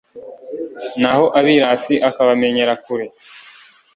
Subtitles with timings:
[1.01, 3.05] naho abirasi akabamenyera kure